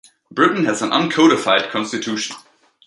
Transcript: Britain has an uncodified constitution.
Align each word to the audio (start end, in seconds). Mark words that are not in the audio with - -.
Britain 0.31 0.65
has 0.65 0.81
an 0.81 0.89
uncodified 0.89 1.69
constitution. 1.69 2.35